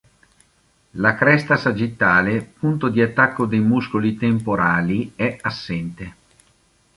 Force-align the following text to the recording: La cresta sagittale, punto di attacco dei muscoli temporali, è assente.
La 0.93 1.13
cresta 1.13 1.57
sagittale, 1.57 2.41
punto 2.41 2.89
di 2.89 3.03
attacco 3.03 3.45
dei 3.45 3.59
muscoli 3.59 4.17
temporali, 4.17 5.11
è 5.15 5.37
assente. 5.41 6.15